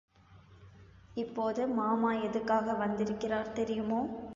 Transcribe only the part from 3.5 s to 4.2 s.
தெரியுமோ!